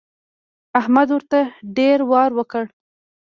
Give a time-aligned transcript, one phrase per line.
[0.79, 1.39] احمد ورته
[1.77, 2.63] ډېر وار وکړ.